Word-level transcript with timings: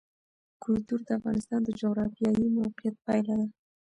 کلتور 0.63 0.99
د 1.05 1.09
افغانستان 1.19 1.59
د 1.63 1.69
جغرافیایي 1.81 2.45
موقیعت 2.59 2.95
پایله 3.05 3.35
ده. 3.39 3.47